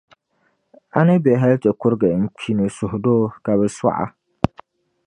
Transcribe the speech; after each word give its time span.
a 0.99 0.99
ni 1.07 1.15
be 1.23 1.31
hal 1.41 1.53
ti 1.61 1.69
kurigi 1.79 2.09
n-kpi 2.21 2.51
ni 2.57 2.65
suhudoo, 2.77 3.23
ka 3.43 3.51
bɛ 3.59 3.67
sɔɣ’ 3.77 3.97
a. 4.03 4.05